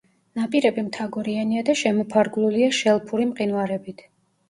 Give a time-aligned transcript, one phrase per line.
[0.37, 4.09] ნაპირები მთაგორიანია და შემოფარგლულია შელფური მყინვარებით.